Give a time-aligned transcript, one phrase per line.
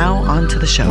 [0.00, 0.88] Now, on to the show.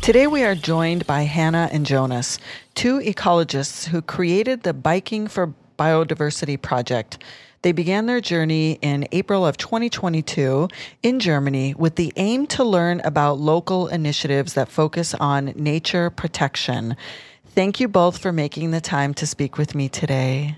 [0.00, 2.38] Today, we are joined by Hanna and Jonas,
[2.74, 7.22] two ecologists who created the Biking for Biodiversity project.
[7.60, 10.68] They began their journey in April of 2022
[11.02, 16.96] in Germany with the aim to learn about local initiatives that focus on nature protection.
[17.44, 20.56] Thank you both for making the time to speak with me today.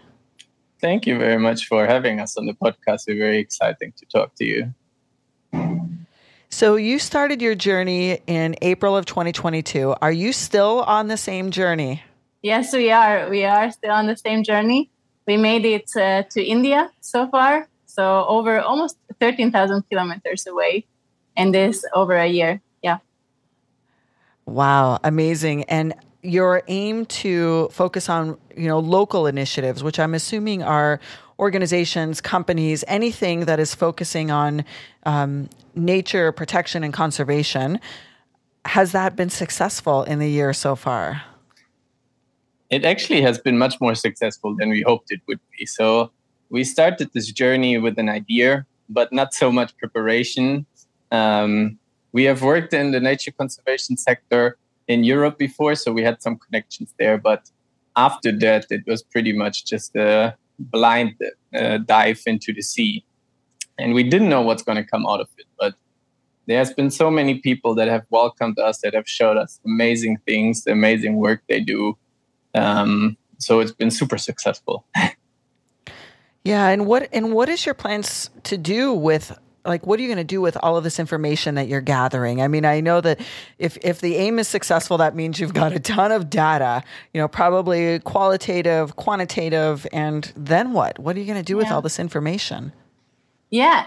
[0.81, 3.03] Thank you very much for having us on the podcast.
[3.07, 4.75] We're very exciting to talk to you.
[6.49, 9.95] So, you started your journey in April of 2022.
[10.01, 12.03] Are you still on the same journey?
[12.43, 13.29] Yes, we are.
[13.29, 14.91] We are still on the same journey.
[15.27, 20.87] We made it uh, to India so far, so over almost 13,000 kilometers away
[21.37, 22.61] in this over a year.
[22.83, 22.99] Yeah.
[24.45, 25.65] Wow, amazing.
[25.65, 25.95] And
[26.27, 31.01] your aim to focus on you know local initiatives which i'm assuming are
[31.39, 34.65] organizations companies anything that is focusing on
[35.05, 37.79] um, nature protection and conservation
[38.67, 41.23] has that been successful in the year so far?
[42.69, 45.67] It actually has been much more successful than we hoped it would be.
[45.67, 46.11] So
[46.51, 50.65] we started this journey with an idea but not so much preparation.
[51.11, 51.79] Um,
[52.13, 54.57] we have worked in the nature conservation sector
[54.89, 57.19] in Europe before, so we had some connections there.
[57.19, 57.51] But
[57.97, 61.15] after that, it was pretty much just a blind
[61.55, 63.05] uh, dive into the sea,
[63.79, 65.47] and we didn't know what's going to come out of it.
[65.59, 65.75] But
[66.47, 70.19] there has been so many people that have welcomed us, that have showed us amazing
[70.27, 71.99] things, the amazing work they do.
[72.55, 74.87] Um, so it's been super successful.
[76.45, 80.09] yeah, and what and what is your plans to do with like what are you
[80.09, 82.41] going to do with all of this information that you're gathering?
[82.43, 83.21] I mean i know that
[83.59, 86.83] if if the aim is successful that means you've got a ton of data
[87.13, 90.99] you know probably qualitative quantitative and then what?
[90.99, 91.59] What are you going to do yeah.
[91.59, 92.73] with all this information?
[93.51, 93.87] Yeah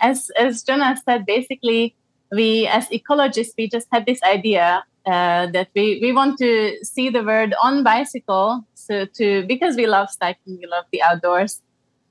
[0.00, 1.94] as as jonas said basically
[2.32, 7.10] we as ecologists we just had this idea uh, that we, we want to see
[7.10, 11.60] the world on bicycle so to because we love cycling we love the outdoors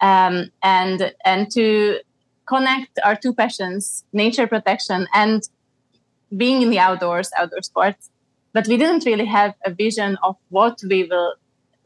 [0.01, 1.99] um, and and to
[2.45, 5.43] connect our two passions, nature protection and
[6.35, 8.09] being in the outdoors, outdoor sports.
[8.53, 11.35] But we didn't really have a vision of what we will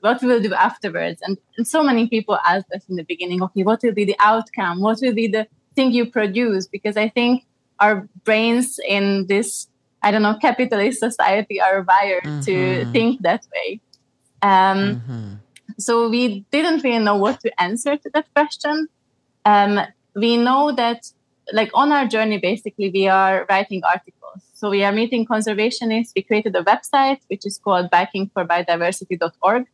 [0.01, 1.22] what we will do afterwards.
[1.23, 4.16] And, and so many people asked us in the beginning, okay, what will be the
[4.19, 4.79] outcome?
[4.79, 6.67] What will be the thing you produce?
[6.67, 7.46] Because I think
[7.79, 9.67] our brains in this,
[10.03, 12.41] I don't know, capitalist society are wired mm-hmm.
[12.41, 13.81] to think that way.
[14.41, 15.34] Um, mm-hmm.
[15.79, 18.88] So we didn't really know what to answer to that question.
[19.46, 19.79] Um,
[20.17, 21.11] we know that
[21.53, 24.41] like on our journey basically we are writing articles.
[24.53, 26.11] So we are meeting conservationists.
[26.16, 29.67] We created a website which is called bikingforbiodiversity.org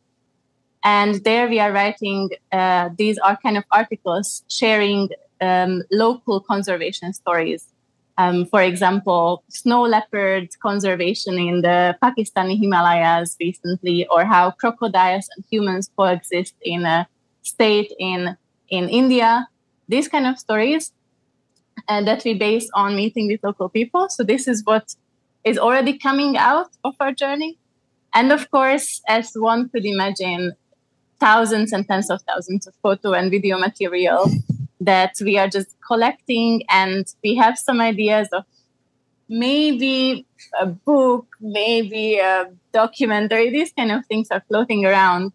[0.84, 5.08] and there we are writing uh, these are kind of articles sharing
[5.40, 7.66] um, local conservation stories.
[8.16, 15.44] Um, for example snow leopard conservation in the pakistani himalayas recently or how crocodiles and
[15.50, 17.08] humans coexist in a
[17.42, 18.36] state in
[18.68, 19.48] in india
[19.88, 20.92] these kind of stories
[21.88, 24.08] and that we base on meeting with local people.
[24.08, 24.94] So this is what
[25.44, 27.58] is already coming out of our journey.
[28.14, 30.52] And of course, as one could imagine,
[31.20, 34.30] thousands and tens of thousands of photo and video material
[34.80, 36.62] that we are just collecting.
[36.68, 38.44] And we have some ideas of
[39.28, 40.26] maybe
[40.60, 43.50] a book, maybe a documentary.
[43.50, 45.32] These kind of things are floating around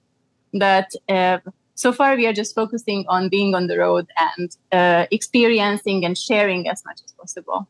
[0.53, 1.39] that uh,
[1.79, 6.17] so far we are just focusing on being on the road and uh, experiencing and
[6.17, 7.69] sharing as much as possible.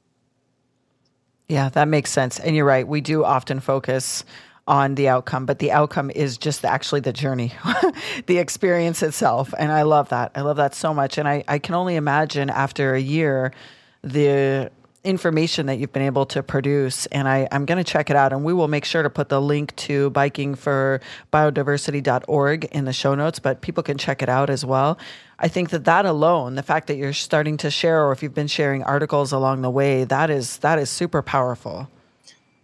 [1.47, 2.39] Yeah that makes sense.
[2.39, 4.25] And you're right we do often focus
[4.67, 7.53] on the outcome but the outcome is just actually the journey
[8.25, 9.53] the experience itself.
[9.59, 10.31] And i love that.
[10.33, 11.19] I love that so much.
[11.19, 13.53] And i, I can only imagine after a year
[14.03, 14.71] the
[15.03, 17.05] information that you've been able to produce.
[17.07, 18.31] And I, I'm going to check it out.
[18.33, 23.39] And we will make sure to put the link to bikingforbiodiversity.org in the show notes,
[23.39, 24.97] but people can check it out as well.
[25.39, 28.33] I think that that alone, the fact that you're starting to share, or if you've
[28.33, 31.89] been sharing articles along the way, that is that is super powerful.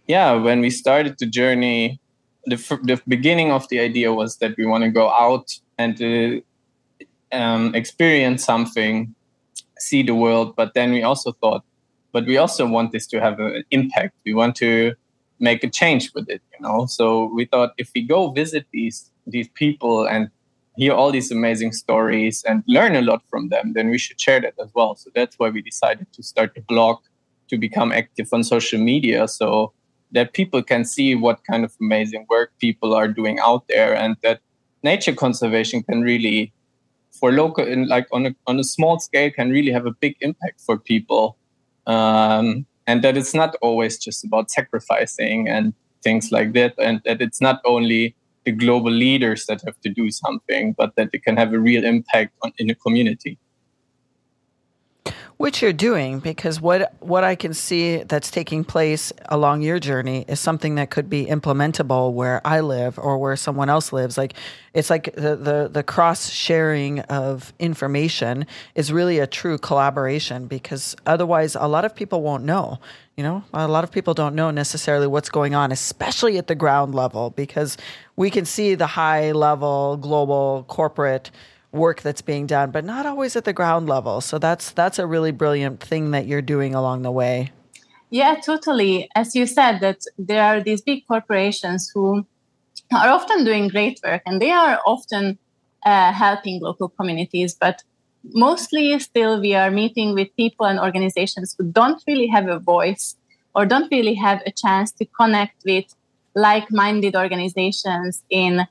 [0.06, 1.98] Yeah, when we started the journey,
[2.44, 6.40] the the beginning of the idea was that we want to go out and uh,
[7.32, 9.14] um, experience something,
[9.78, 10.54] see the world.
[10.54, 11.64] But then we also thought,
[12.16, 14.14] but we also want this to have an impact.
[14.24, 14.94] We want to
[15.38, 16.86] make a change with it, you know.
[16.86, 20.30] So we thought if we go visit these these people and
[20.78, 24.40] hear all these amazing stories and learn a lot from them, then we should share
[24.40, 24.94] that as well.
[24.96, 26.96] So that's why we decided to start the blog
[27.50, 29.74] to become active on social media so
[30.12, 34.16] that people can see what kind of amazing work people are doing out there and
[34.22, 34.40] that
[34.82, 36.40] nature conservation can really
[37.18, 40.14] for local in like on a, on a small scale can really have a big
[40.20, 41.36] impact for people
[41.86, 47.20] um, and that it's not always just about sacrificing and things like that and that
[47.20, 51.36] it's not only the global leaders that have to do something, but that it can
[51.36, 53.38] have a real impact on, in a community.
[55.38, 60.24] Which you're doing because what what I can see that's taking place along your journey
[60.26, 64.16] is something that could be implementable where I live or where someone else lives.
[64.16, 64.32] Like
[64.72, 70.96] it's like the the, the cross sharing of information is really a true collaboration because
[71.04, 72.78] otherwise a lot of people won't know.
[73.14, 76.54] You know, a lot of people don't know necessarily what's going on, especially at the
[76.54, 77.76] ground level, because
[78.16, 81.30] we can see the high level global corporate
[81.76, 84.20] work that's being done, but not always at the ground level.
[84.20, 87.52] So that's that's a really brilliant thing that you're doing along the way.
[88.10, 89.08] Yeah, totally.
[89.14, 92.26] As you said, that there are these big corporations who
[92.92, 95.38] are often doing great work, and they are often
[95.84, 97.54] uh, helping local communities.
[97.54, 97.82] But
[98.22, 103.16] mostly, still, we are meeting with people and organizations who don't really have a voice
[103.54, 105.86] or don't really have a chance to connect with
[106.34, 108.66] like-minded organizations in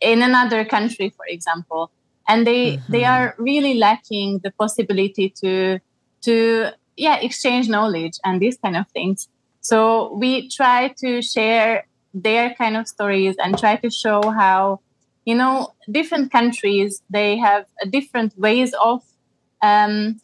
[0.00, 1.90] in another country, for example
[2.28, 2.92] and they mm-hmm.
[2.92, 5.78] they are really lacking the possibility to
[6.22, 9.28] to yeah exchange knowledge and these kind of things.
[9.60, 14.80] So we try to share their kind of stories and try to show how
[15.24, 19.02] you know different countries they have different ways of
[19.62, 20.20] um,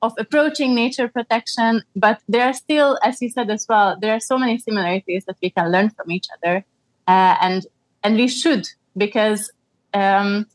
[0.00, 1.82] of approaching nature protection.
[1.94, 5.36] But there are still as you said as well there are so many similarities that
[5.42, 6.64] we can learn from each other.
[7.06, 7.66] Uh, and
[8.02, 9.50] and we should because
[9.94, 10.46] um,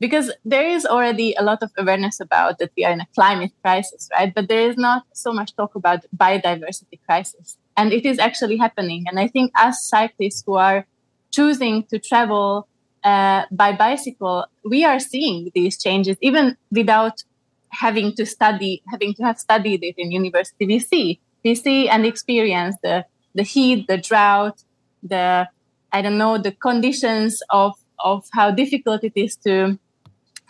[0.00, 3.52] because there is already a lot of awareness about that we are in a climate
[3.62, 4.32] crisis right?
[4.34, 7.56] But there is not so much talk about biodiversity crisis.
[7.76, 9.04] And it is actually happening.
[9.08, 10.86] And i think as cyclists who are
[11.32, 12.68] choosing to travel
[13.04, 17.22] uh, by bicycle we are seeing these changes even without
[17.70, 20.66] having to study having to have studied it in university.
[20.66, 23.04] We see we see and experience the
[23.34, 24.62] the heat the drought
[25.02, 25.48] the
[25.92, 29.78] i don't know the conditions of of how difficult it is to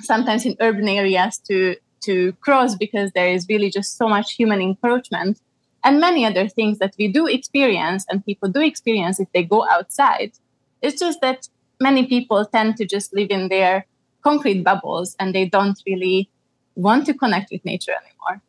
[0.01, 4.61] sometimes in urban areas to to cross because there is really just so much human
[4.61, 5.41] encroachment.
[5.85, 9.67] And many other things that we do experience and people do experience if they go
[9.69, 10.33] outside.
[10.81, 11.49] It's just that
[11.81, 13.87] many people tend to just live in their
[14.23, 16.31] concrete bubbles and they don't really
[16.77, 18.43] want to connect with nature anymore.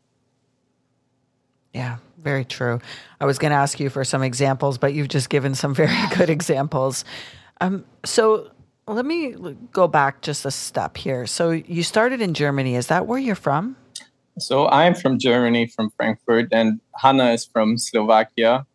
[1.74, 2.80] Yeah very true.
[3.19, 5.98] I was going to ask you for some examples but you've just given some very
[6.16, 7.06] good examples.
[7.62, 8.51] Um, so
[8.94, 9.36] let me
[9.71, 11.25] go back just a step here.
[11.27, 12.75] So you started in Germany.
[12.75, 13.75] Is that where you're from?
[14.39, 18.65] So I'm from Germany, from Frankfurt, and Hanna is from Slovakia.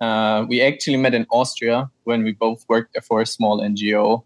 [0.00, 4.22] Uh, we actually met in Austria when we both worked for a small NGO.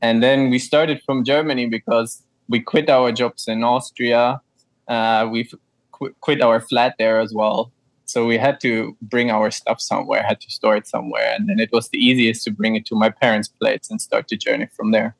[0.00, 4.40] And then we started from Germany because we quit our jobs in Austria.
[4.88, 5.50] Uh, we
[5.92, 7.72] qu- quit our flat there as well
[8.10, 11.60] so we had to bring our stuff somewhere had to store it somewhere and then
[11.60, 14.68] it was the easiest to bring it to my parents place and start the journey
[14.76, 15.14] from there.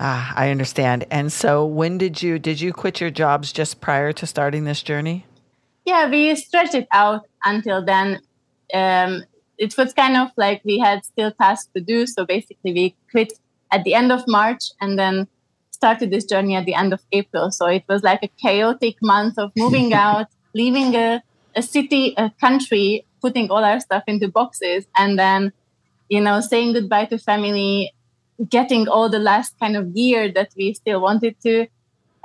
[0.00, 1.06] Ah i understand.
[1.10, 4.82] And so when did you did you quit your jobs just prior to starting this
[4.82, 5.24] journey?
[5.86, 8.20] Yeah we stretched it out until then.
[8.82, 9.24] Um,
[9.56, 12.06] it was kind of like we had still tasks to do.
[12.06, 13.32] So basically we quit
[13.70, 15.26] at the end of march and then
[15.70, 17.50] started this journey at the end of april.
[17.50, 21.22] So it was like a chaotic month of moving out leaving a,
[21.54, 25.52] a city, a country, putting all our stuff into boxes, and then,
[26.08, 27.92] you know, saying goodbye to family,
[28.48, 31.66] getting all the last kind of gear that we still wanted to,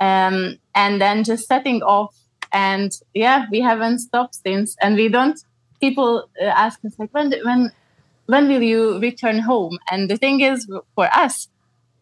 [0.00, 2.14] um, and then just setting off.
[2.52, 4.76] And yeah, we haven't stopped since.
[4.82, 5.38] And we don't.
[5.80, 7.72] People uh, ask us like, when, when,
[8.26, 9.78] when will you return home?
[9.90, 11.48] And the thing is, for us,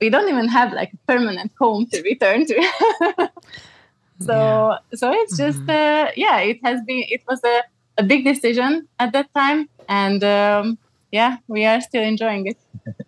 [0.01, 3.31] we don't even have like a permanent home to return to.
[4.21, 4.79] So yeah.
[4.95, 5.71] so it's just mm-hmm.
[5.71, 7.63] uh, yeah, it has been it was a,
[7.99, 10.79] a big decision at that time, and um,
[11.13, 12.59] yeah, we are still enjoying it.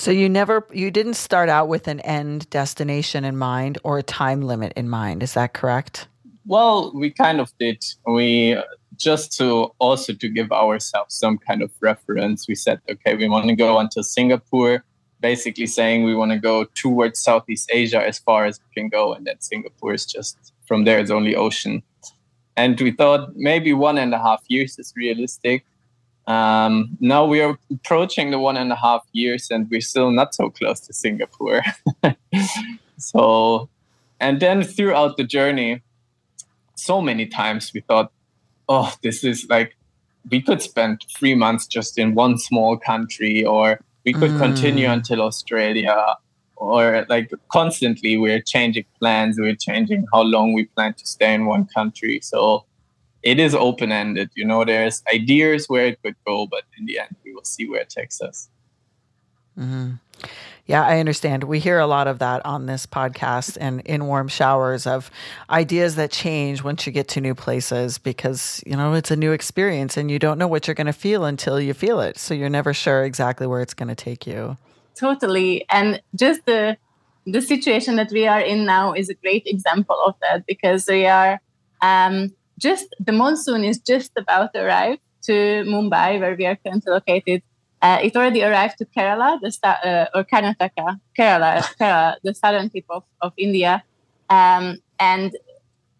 [0.00, 4.02] So you never you didn't start out with an end destination in mind or a
[4.02, 6.08] time limit in mind, is that correct?
[6.46, 7.84] Well, we kind of did.
[8.06, 8.56] We
[8.96, 13.48] just to also to give ourselves some kind of reference, we said, okay, we want
[13.48, 14.84] to go until Singapore
[15.20, 19.12] basically saying we want to go towards Southeast Asia as far as we can go,
[19.12, 21.82] and that Singapore is just from there it's only ocean.
[22.56, 25.64] And we thought maybe one and a half years is realistic.
[26.26, 30.34] Um, now we are approaching the one and a half years, and we're still not
[30.34, 31.62] so close to Singapore.
[32.98, 33.68] so,
[34.20, 35.82] and then throughout the journey,
[36.74, 38.12] so many times we thought,
[38.68, 39.76] oh, this is like
[40.30, 44.38] we could spend three months just in one small country, or we could mm.
[44.38, 46.16] continue until Australia,
[46.56, 51.46] or like constantly we're changing plans, we're changing how long we plan to stay in
[51.46, 52.20] one country.
[52.22, 52.64] So
[53.22, 54.30] it is open ended.
[54.34, 57.68] You know, there's ideas where it could go, but in the end, we will see
[57.68, 58.48] where it takes us.
[59.60, 59.92] Mm-hmm.
[60.66, 61.44] Yeah, I understand.
[61.44, 65.10] We hear a lot of that on this podcast and in warm showers of
[65.50, 69.32] ideas that change once you get to new places because, you know, it's a new
[69.32, 72.18] experience and you don't know what you're going to feel until you feel it.
[72.18, 74.58] So you're never sure exactly where it's going to take you.
[74.94, 75.64] Totally.
[75.70, 76.76] And just the
[77.26, 81.06] the situation that we are in now is a great example of that because we
[81.06, 81.40] are
[81.82, 85.32] um, just the monsoon is just about to arrive to
[85.66, 87.42] Mumbai, where we are currently located.
[87.82, 92.84] Uh, it already arrived to Kerala, the uh, or Karnataka, Kerala, Kerala, the southern tip
[92.90, 93.82] of, of India,
[94.28, 95.36] um, and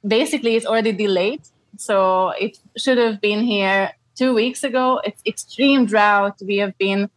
[0.07, 1.43] basically it's already delayed.
[1.77, 5.01] So it should have been here two weeks ago.
[5.05, 6.37] It's extreme drought.
[6.47, 7.09] We have been,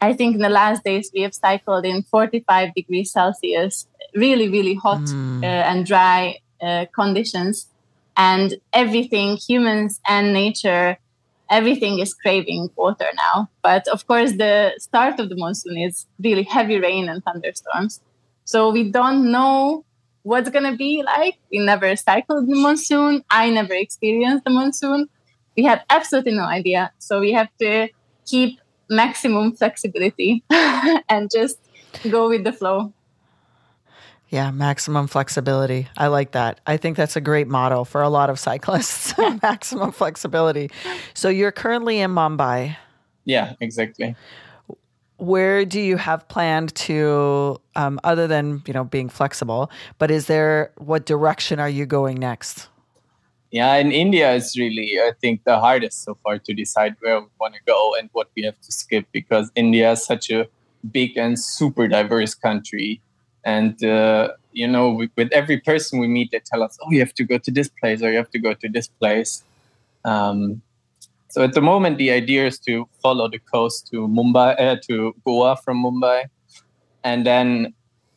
[0.00, 4.74] I think, in the last days we have cycled in 45 degrees Celsius, really, really
[4.74, 5.42] hot mm.
[5.42, 7.66] uh, and dry uh, conditions
[8.16, 10.98] and everything humans and nature
[11.52, 13.48] everything is craving water now.
[13.62, 18.00] But of course the start of the monsoon is really heavy rain and thunderstorms.
[18.44, 19.84] So we don't know
[20.22, 21.36] what's going to be like.
[21.52, 23.22] We never cycled the monsoon.
[23.30, 25.08] I never experienced the monsoon.
[25.56, 26.90] We have absolutely no idea.
[26.98, 27.88] So we have to
[28.26, 31.58] keep maximum flexibility and just
[32.10, 32.92] go with the flow
[34.32, 35.88] yeah, maximum flexibility.
[35.98, 36.58] I like that.
[36.66, 39.12] I think that's a great motto for a lot of cyclists.
[39.42, 40.70] maximum flexibility.
[41.12, 42.74] So you're currently in Mumbai.
[43.26, 44.16] Yeah, exactly.
[45.18, 49.70] Where do you have planned to, um, other than you know being flexible?
[49.98, 52.68] But is there what direction are you going next?
[53.50, 57.26] Yeah, in India, it's really I think the hardest so far to decide where we
[57.38, 60.48] want to go and what we have to skip because India is such a
[60.90, 63.02] big and super diverse country
[63.44, 67.00] and uh, you know we, with every person we meet they tell us oh you
[67.00, 69.44] have to go to this place or you have to go to this place.
[70.04, 70.62] Um,
[71.28, 75.14] so at the moment the idea is to follow the coast to mumbai uh, to
[75.24, 76.24] goa from mumbai
[77.04, 77.74] and then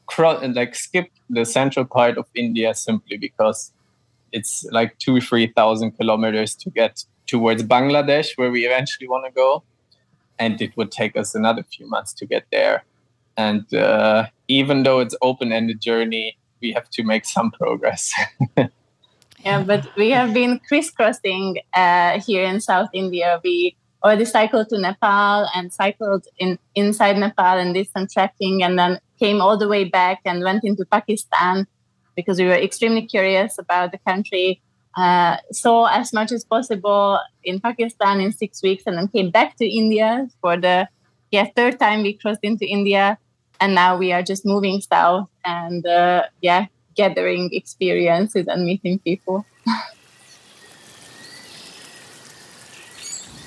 [0.08, 3.72] cross like skip the central part of india simply because
[4.32, 9.32] it's like two three thousand kilometers to get towards bangladesh where we eventually want to
[9.32, 9.64] go.
[10.38, 12.84] And it would take us another few months to get there.
[13.38, 18.14] And uh, even though it's open-ended journey we have to make some progress.
[19.46, 23.40] Yeah but we have been crisscrossing uh, here in south india.
[23.44, 28.78] We already cycled to nepal and cycled in inside nepal and did some trekking and
[28.80, 31.68] then came all the way back and went into pakistan
[32.16, 34.62] because we were extremely curious about the country.
[34.98, 39.58] Uh, saw as much as possible in pakistan in six weeks and then came back
[39.58, 40.88] to india for the
[41.32, 43.18] yeah third time we crossed into india
[43.66, 49.44] and now we are just moving south and uh, yeah gathering experiences and meeting people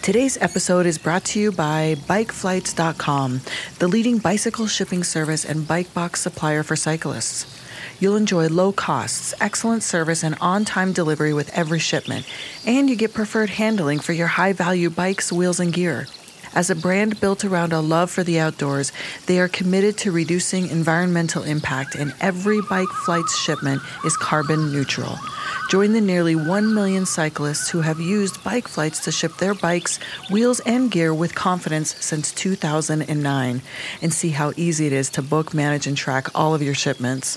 [0.03, 3.43] Today's episode is brought to you by BikeFlights.com,
[3.79, 7.45] the leading bicycle shipping service and bike box supplier for cyclists.
[8.01, 12.27] You'll enjoy low costs, excellent service, and on time delivery with every shipment,
[12.65, 16.07] and you get preferred handling for your high value bikes, wheels, and gear.
[16.55, 18.93] As a brand built around a love for the outdoors,
[19.27, 25.19] they are committed to reducing environmental impact, and every bike flight's shipment is carbon neutral.
[25.69, 29.99] Join the nearly 1 million cyclists who have used bike flights to ship their bikes,
[30.31, 33.63] wheels, and gear with confidence since 2009
[34.01, 37.37] and see how easy it is to book, manage, and track all of your shipments.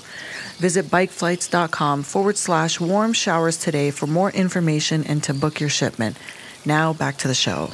[0.56, 6.16] Visit bikeflights.com forward slash warm showers today for more information and to book your shipment.
[6.64, 7.70] Now back to the show.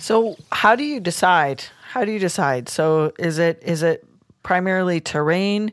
[0.00, 1.64] So, how do you decide?
[1.92, 2.68] How do you decide?
[2.70, 4.06] So, is it is it
[4.42, 5.72] primarily terrain?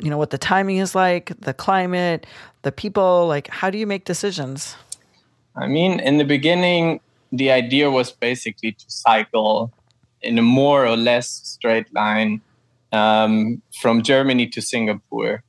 [0.00, 2.26] You know what the timing is like, the climate,
[2.62, 3.28] the people.
[3.28, 4.76] Like, how do you make decisions?
[5.54, 9.72] I mean, in the beginning, the idea was basically to cycle
[10.20, 12.40] in a more or less straight line
[12.90, 15.44] um, from Germany to Singapore,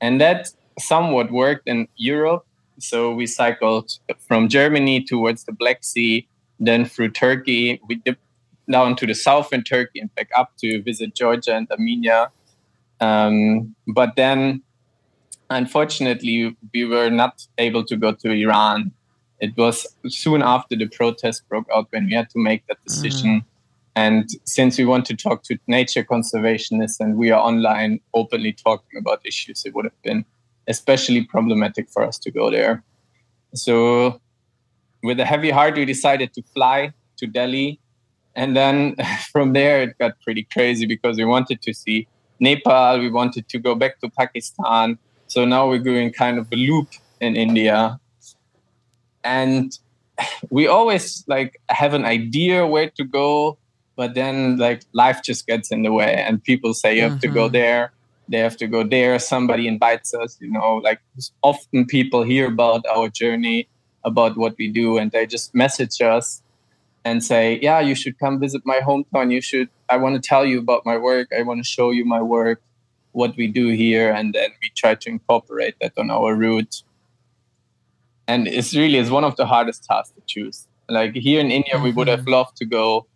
[0.00, 2.46] and that somewhat worked in Europe.
[2.78, 6.26] So we cycled from Germany towards the Black Sea
[6.66, 7.80] then through Turkey.
[7.88, 8.18] We dip
[8.70, 12.30] down to the south in Turkey and back up to visit Georgia and Armenia.
[13.00, 14.62] Um, but then,
[15.50, 18.92] unfortunately, we were not able to go to Iran.
[19.40, 23.40] It was soon after the protest broke out when we had to make that decision.
[23.40, 23.44] Mm.
[23.94, 28.98] And since we want to talk to nature conservationists and we are online openly talking
[28.98, 30.24] about issues, it would have been
[30.68, 32.82] especially problematic for us to go there.
[33.54, 34.20] So,
[35.02, 37.80] with a heavy heart, we decided to fly to Delhi.
[38.34, 38.96] And then
[39.32, 42.08] from there, it got pretty crazy because we wanted to see
[42.40, 44.98] Nepal, we wanted to go back to Pakistan.
[45.28, 46.88] So now we're doing kind of a loop
[47.20, 48.00] in India.
[49.22, 49.78] And
[50.50, 53.58] we always like have an idea where to go,
[53.96, 57.20] but then like life just gets in the way and people say you have mm-hmm.
[57.20, 57.52] to go mm-hmm.
[57.52, 57.92] there
[58.28, 61.00] they have to go there somebody invites us you know like
[61.42, 63.68] often people hear about our journey
[64.04, 66.42] about what we do and they just message us
[67.04, 69.32] and say yeah you should come visit my hometown.
[69.32, 71.28] You should i want to tell you about my work.
[71.36, 72.60] I want to show you my work
[73.12, 76.82] what we do here and then we try to incorporate that on our route.
[78.26, 80.66] And it's really it's one of the hardest tasks to choose.
[80.88, 82.38] Like here in india we would have mm-hmm.
[82.38, 83.06] loved to go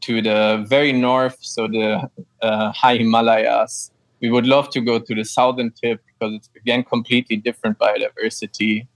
[0.00, 2.08] to the very north so the
[2.42, 3.90] uh, high himalayas.
[4.20, 8.86] We would love to go to the southern tip because it's again completely different biodiversity.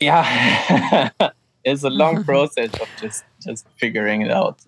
[0.00, 1.10] Yeah,
[1.64, 4.60] it's a long process of just just figuring it out.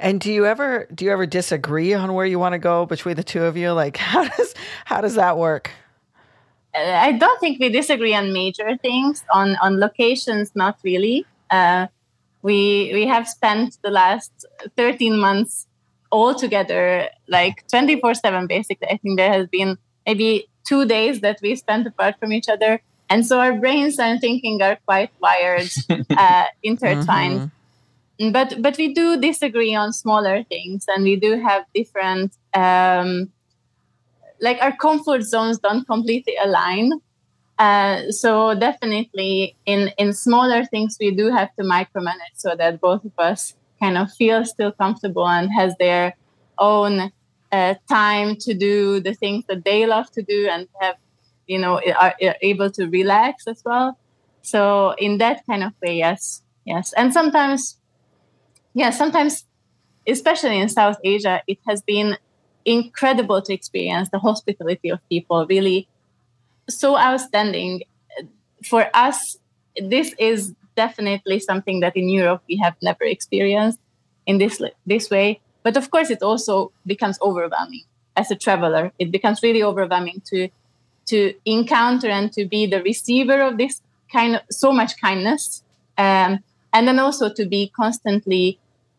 [0.00, 3.16] And do you ever do you ever disagree on where you want to go between
[3.16, 3.72] the two of you?
[3.72, 5.70] Like how does how does that work?
[6.74, 9.24] Uh, I don't think we disagree on major things.
[9.32, 11.26] On on locations, not really.
[11.50, 11.86] Uh,
[12.42, 14.46] we we have spent the last
[14.76, 15.66] 13 months
[16.10, 21.38] all together like 24 7 basically i think there has been maybe two days that
[21.42, 25.70] we spent apart from each other and so our brains and thinking are quite wired
[26.10, 27.50] uh, intertwined
[28.20, 28.32] mm-hmm.
[28.32, 33.30] but but we do disagree on smaller things and we do have different um,
[34.40, 36.92] like our comfort zones don't completely align
[37.58, 43.04] uh, so definitely in in smaller things we do have to micromanage so that both
[43.04, 46.16] of us kind of feel still comfortable and has their
[46.58, 47.12] own
[47.52, 50.96] uh, time to do the things that they love to do and have
[51.48, 53.98] you know are, able to relax as well
[54.42, 57.78] so in that kind of way yes yes and sometimes
[58.74, 59.44] yeah sometimes
[60.06, 62.16] especially in south asia it has been
[62.64, 65.88] incredible to experience the hospitality of people really
[66.68, 67.82] so outstanding
[68.64, 69.38] for us
[69.80, 73.80] this is definitely something that in Europe we have never experienced
[74.26, 75.40] in this this way.
[75.62, 77.84] But of course, it also becomes overwhelming
[78.16, 78.92] as a traveler.
[78.98, 80.48] It becomes really overwhelming to
[81.08, 85.62] to encounter and to be the receiver of this kind of so much kindness,
[85.96, 86.42] um,
[86.72, 88.58] and then also to be constantly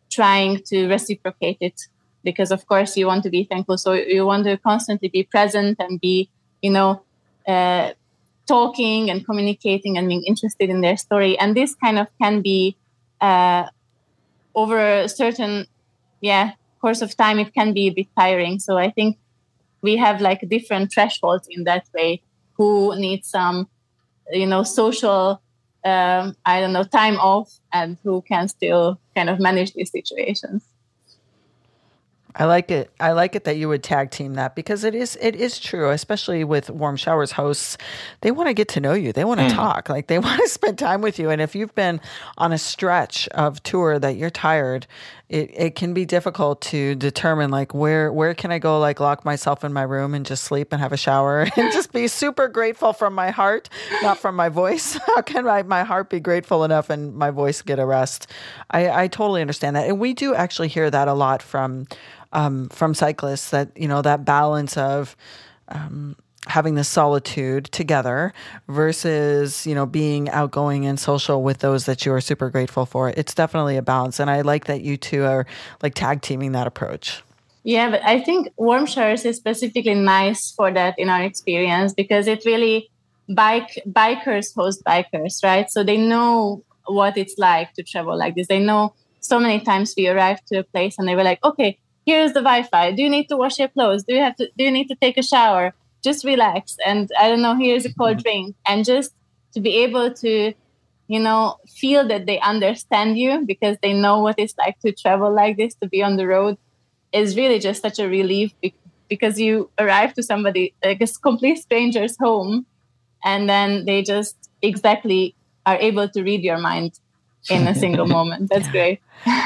[0.09, 1.87] trying to reciprocate it
[2.23, 5.77] because of course you want to be thankful so you want to constantly be present
[5.79, 6.27] and be
[6.61, 7.01] you know
[7.47, 7.93] uh,
[8.49, 11.37] talking and communicating and being interested in their story.
[11.37, 12.75] And this kind of can be
[13.21, 13.65] uh,
[14.55, 15.67] over a certain
[16.21, 18.57] yeah course of time it can be a bit tiring.
[18.59, 19.17] So I think
[19.81, 22.21] we have like different thresholds in that way.
[22.53, 23.69] Who needs some
[24.31, 25.41] you know social
[25.85, 30.63] um, I don't know time off and who can still kind of manage these situations.
[32.35, 32.91] I like it.
[32.99, 35.89] I like it that you would tag team that because it is it is true,
[35.89, 37.77] especially with Warm Showers hosts.
[38.21, 39.11] They want to get to know you.
[39.11, 39.53] They want to mm.
[39.53, 39.89] talk.
[39.89, 41.31] Like they want to spend time with you.
[41.31, 41.99] And if you've been
[42.37, 44.85] on a stretch of tour that you're tired,
[45.29, 49.23] it, it can be difficult to determine like where where can I go like lock
[49.23, 52.47] myself in my room and just sleep and have a shower and just be super
[52.47, 53.69] grateful from my heart,
[54.01, 54.93] not from my voice.
[55.05, 58.27] How can I, my heart be grateful enough and my voice get a rest?
[58.71, 59.87] I, I totally understand that.
[59.87, 61.85] And we do actually hear that a lot from
[62.33, 65.15] um, from cyclists that you know that balance of
[65.67, 66.15] um,
[66.49, 68.33] having the solitude together
[68.67, 73.09] versus you know being outgoing and social with those that you are super grateful for
[73.09, 75.45] it's definitely a balance and i like that you two are
[75.81, 77.23] like tag teaming that approach
[77.63, 82.27] yeah but i think warm showers is specifically nice for that in our experience because
[82.27, 82.89] it really
[83.29, 88.47] bike bikers host bikers right so they know what it's like to travel like this
[88.47, 91.77] they know so many times we arrived to a place and they were like okay
[92.09, 92.93] here's the Wi-Fi.
[92.93, 94.03] Do you need to wash your clothes?
[94.03, 94.49] Do you have to?
[94.57, 95.73] Do you need to take a shower?
[96.03, 97.55] Just relax, and I don't know.
[97.55, 98.21] Here's a cold mm-hmm.
[98.21, 99.13] drink, and just
[99.53, 100.53] to be able to,
[101.07, 105.33] you know, feel that they understand you because they know what it's like to travel
[105.33, 106.57] like this, to be on the road,
[107.11, 108.53] is really just such a relief
[109.09, 112.65] because you arrive to somebody like a complete stranger's home,
[113.25, 115.35] and then they just exactly
[115.65, 116.99] are able to read your mind
[117.49, 118.49] in a single moment.
[118.49, 118.99] That's great.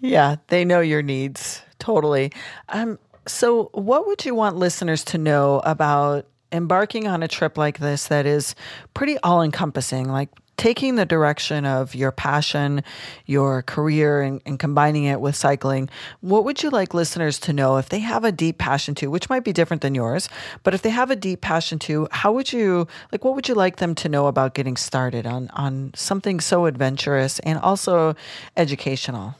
[0.00, 2.32] Yeah, they know your needs totally.
[2.68, 7.78] Um, so, what would you want listeners to know about embarking on a trip like
[7.78, 8.54] this that is
[8.94, 10.08] pretty all encompassing?
[10.08, 12.82] Like taking the direction of your passion,
[13.26, 15.88] your career, and, and, combining it with cycling,
[16.20, 19.30] what would you like listeners to know if they have a deep passion to, which
[19.30, 20.28] might be different than yours,
[20.64, 23.54] but if they have a deep passion to, how would you like what would you
[23.54, 28.14] like them to know about getting started on on something so adventurous and also
[28.56, 29.36] educational?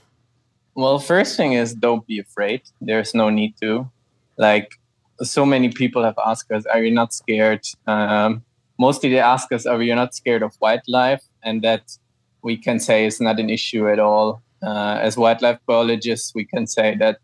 [0.79, 2.63] Well, first thing is don't be afraid.
[2.81, 3.91] There's no need to.
[4.37, 4.79] Like
[5.21, 8.45] so many people have asked us, "Are you not scared?" Um,
[8.79, 11.99] mostly they ask us, "Are you not scared of wildlife?" And that
[12.43, 14.41] we can say is not an issue at all.
[14.63, 17.19] Uh, as wildlife biologists, we can say that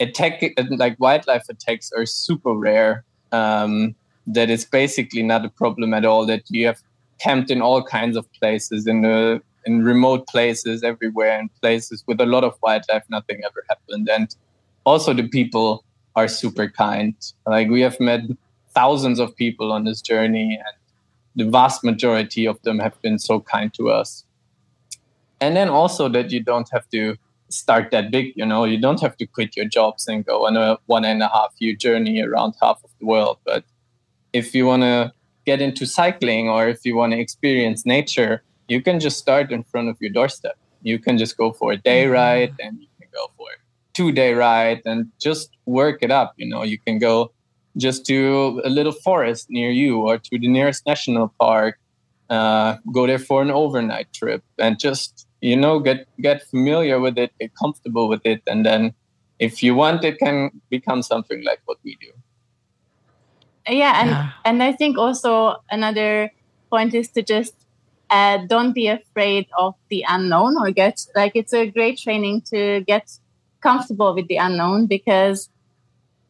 [0.00, 3.04] attack like wildlife attacks are super rare.
[3.30, 3.94] Um,
[4.26, 6.24] that it's basically not a problem at all.
[6.24, 6.80] That you have
[7.18, 12.20] camped in all kinds of places in the in remote places everywhere in places with
[12.20, 14.36] a lot of wildlife nothing ever happened and
[14.84, 15.84] also the people
[16.16, 17.14] are super kind.
[17.46, 18.22] Like we have met
[18.74, 23.40] thousands of people on this journey, and the vast majority of them have been so
[23.40, 24.24] kind to us.
[25.40, 27.16] And then also that you don't have to
[27.48, 30.56] start that big, you know, you don't have to quit your jobs and go on
[30.56, 33.38] a one and a half year journey around half of the world.
[33.44, 33.64] But
[34.32, 35.12] if you want to
[35.44, 39.62] get into cycling or if you want to experience nature, you can just start in
[39.62, 40.56] front of your doorstep.
[40.82, 42.12] You can just go for a day mm-hmm.
[42.12, 43.58] ride and you can go for a
[43.94, 46.34] two day ride and just work it up.
[46.36, 47.32] You know, you can go
[47.76, 51.78] just to a little forest near you or to the nearest national park,
[52.30, 57.18] uh, go there for an overnight trip and just, you know, get, get familiar with
[57.18, 58.42] it, get comfortable with it.
[58.46, 58.94] And then
[59.38, 62.12] if you want, it can become something like what we do.
[63.68, 64.00] Yeah.
[64.00, 64.30] And, yeah.
[64.44, 66.30] and I think also another
[66.70, 67.54] point is to just
[68.10, 72.82] uh, don't be afraid of the unknown or get like it's a great training to
[72.86, 73.10] get
[73.62, 75.48] comfortable with the unknown because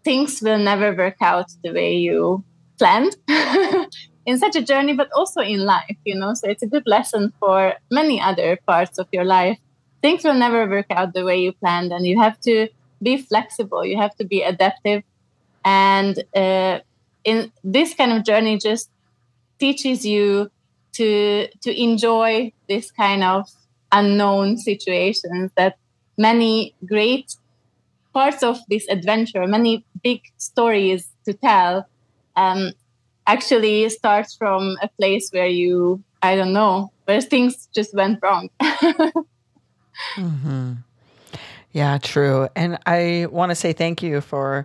[0.05, 2.45] things will never work out the way you
[2.79, 3.17] planned
[4.27, 6.35] in such a journey, but also in life, you know.
[6.35, 9.59] So it's a good lesson for many other parts of your life.
[10.03, 12.69] Things will never work out the way you planned, and you have to
[13.03, 15.03] be flexible, you have to be adaptive.
[15.65, 16.81] And uh,
[17.25, 18.91] in this kind of journey, just
[19.59, 20.51] teaches you
[20.95, 23.49] to to enjoy this kind of
[23.93, 25.77] unknown situations that
[26.19, 27.37] many great
[28.13, 31.87] parts of this adventure, many big stories to tell,
[32.37, 32.73] um,
[33.27, 38.51] actually starts from a place where you, I don't know, where things just went wrong.
[40.17, 40.73] mm-hmm.
[41.73, 42.49] Yeah, true.
[42.55, 44.65] And I want to say thank you for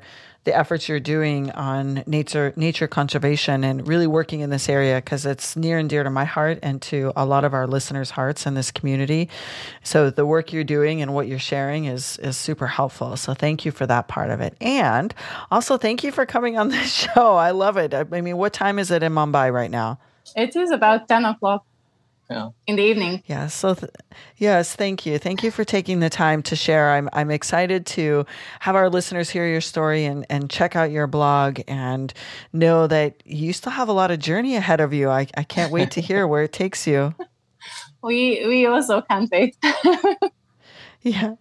[0.49, 5.23] the efforts you're doing on nature nature conservation and really working in this area because
[5.23, 8.47] it's near and dear to my heart and to a lot of our listeners' hearts
[8.47, 9.29] in this community.
[9.83, 13.15] So the work you're doing and what you're sharing is is super helpful.
[13.15, 14.55] So thank you for that part of it.
[14.59, 15.13] And
[15.51, 17.35] also thank you for coming on this show.
[17.35, 17.93] I love it.
[17.93, 19.99] I mean, what time is it in Mumbai right now?
[20.35, 21.63] It is about 10 o'clock
[22.29, 22.49] yeah.
[22.67, 23.23] in the evening.
[23.25, 23.47] Yeah.
[23.47, 23.91] So, th-
[24.37, 25.17] yes, thank you.
[25.17, 26.91] Thank you for taking the time to share.
[26.91, 28.25] I'm, I'm excited to
[28.59, 32.13] have our listeners hear your story and, and check out your blog and
[32.53, 35.09] know that you still have a lot of journey ahead of you.
[35.09, 37.15] I, I can't wait to hear where it takes you.
[38.01, 39.57] We, we also can't wait.
[41.01, 41.35] yeah.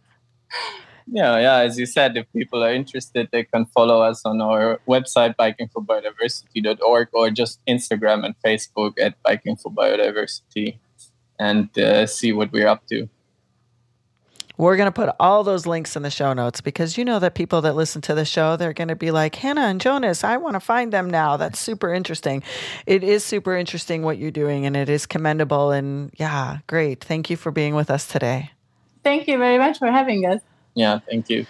[1.11, 1.57] Yeah, yeah.
[1.59, 7.09] As you said, if people are interested, they can follow us on our website, bikingforbiodiversity.org,
[7.13, 10.79] or just Instagram and Facebook at Biking for Biodiversity
[11.39, 13.09] and uh, see what we're up to.
[14.59, 17.37] We're going to put all those links in the show notes because you know that
[17.37, 20.37] people that listen to the show, they're going to be like, Hanna and Jonas, I
[20.37, 21.37] want to find them now.
[21.37, 22.43] That's super interesting.
[22.85, 25.71] It is super interesting what you're doing and it is commendable.
[25.71, 27.05] And yeah, great.
[27.05, 28.51] Thank you for being with us today.
[29.05, 30.41] Thank you very much for having us.
[30.79, 31.45] Yeah, thank you.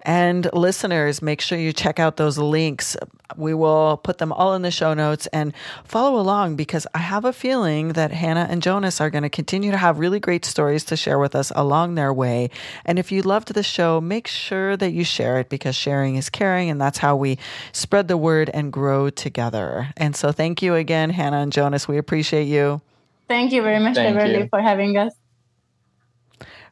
[0.00, 2.96] And listeners, make sure you check out those links.
[3.36, 5.52] We will put them all in the show notes and
[5.84, 9.70] follow along because I have a feeling that Hanna and Jonas are going to continue
[9.70, 12.48] to have really great stories to share with us along their way.
[12.86, 16.30] And if you loved the show, make sure that you share it because sharing is
[16.30, 17.36] caring and that's how we
[17.72, 19.92] spread the word and grow together.
[19.98, 21.86] And so thank you again, Hanna and Jonas.
[21.86, 22.80] We appreciate you.
[23.28, 25.12] Thank you very much, Beverly, for having us.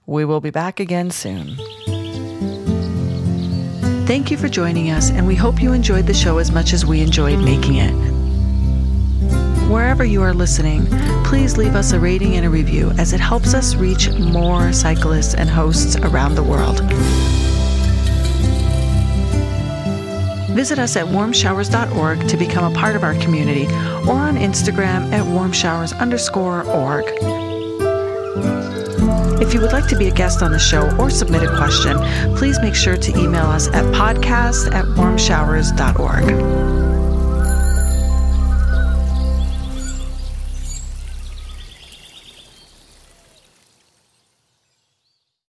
[0.09, 1.57] We will be back again soon.
[4.07, 6.87] Thank you for joining us, and we hope you enjoyed the show as much as
[6.87, 7.93] we enjoyed making it.
[9.69, 10.87] Wherever you are listening,
[11.25, 15.35] please leave us a rating and a review as it helps us reach more cyclists
[15.35, 16.81] and hosts around the world.
[20.55, 23.67] Visit us at warmshowers.org to become a part of our community
[24.09, 27.46] or on Instagram at warmshowers underscore org.
[29.41, 31.99] If you would like to be a guest on the show or submit a question,
[32.37, 36.86] please make sure to email us at podcast at warmshowers.org.